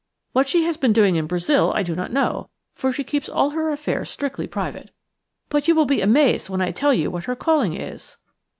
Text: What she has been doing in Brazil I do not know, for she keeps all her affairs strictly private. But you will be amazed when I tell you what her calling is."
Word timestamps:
What 0.33 0.49
she 0.49 0.63
has 0.63 0.77
been 0.77 0.93
doing 0.93 1.15
in 1.15 1.27
Brazil 1.27 1.71
I 1.75 1.83
do 1.83 1.93
not 1.95 2.11
know, 2.11 2.49
for 2.73 2.91
she 2.91 3.03
keeps 3.03 3.29
all 3.29 3.51
her 3.51 3.69
affairs 3.69 4.09
strictly 4.09 4.47
private. 4.47 4.89
But 5.47 5.67
you 5.67 5.75
will 5.75 5.85
be 5.85 6.01
amazed 6.01 6.49
when 6.49 6.59
I 6.59 6.71
tell 6.71 6.91
you 6.91 7.11
what 7.11 7.25
her 7.25 7.35
calling 7.35 7.75
is." 7.75 8.17